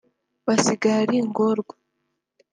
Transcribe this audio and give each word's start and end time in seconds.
basigara 0.45 0.97
ari 1.03 1.15
ingorwa 1.21 1.73